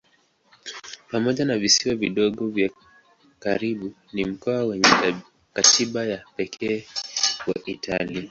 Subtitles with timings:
[1.11, 2.69] Pamoja na visiwa vidogo vya
[3.39, 4.87] karibu ni mkoa wenye
[5.53, 6.85] katiba ya pekee
[7.47, 8.19] wa Italia.